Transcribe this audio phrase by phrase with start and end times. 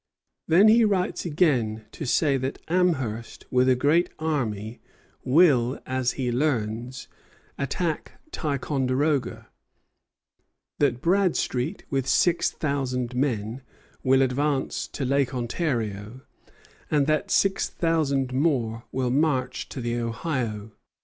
[0.47, 4.79] Then he writes again to say that Amherst with a great army
[5.23, 7.07] will, as he learns,
[7.59, 9.49] attack Ticonderoga;
[10.79, 13.61] that Bradstreet, with six thousand men,
[14.01, 16.21] will advance to Lake Ontario;
[16.89, 20.71] and that six thousand more will march to the Ohio.